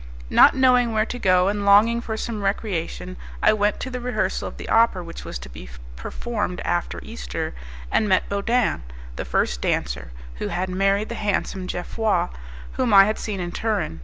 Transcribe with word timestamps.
Not 0.31 0.55
knowing 0.55 0.93
where 0.93 1.05
to 1.05 1.19
go, 1.19 1.47
and 1.47 1.63
longing 1.63 2.01
for 2.01 2.17
some 2.17 2.41
recreation, 2.41 3.17
I 3.43 3.53
went 3.53 3.79
to 3.81 3.91
the 3.91 3.99
rehearsal 3.99 4.47
of 4.47 4.57
the 4.57 4.67
opera 4.67 5.03
which 5.03 5.23
was 5.23 5.37
to 5.37 5.47
be 5.47 5.69
performed 5.95 6.59
after 6.65 6.99
Easter, 7.03 7.53
and 7.91 8.09
met 8.09 8.27
Bodin, 8.27 8.81
the 9.15 9.25
first 9.25 9.61
dancer, 9.61 10.11
who 10.37 10.47
had 10.47 10.69
married 10.71 11.09
the 11.09 11.13
handsome 11.21 11.67
Jeoffroi, 11.67 12.29
whom 12.71 12.95
I 12.95 13.03
had 13.05 13.19
seen 13.19 13.39
in 13.39 13.51
Turin. 13.51 13.99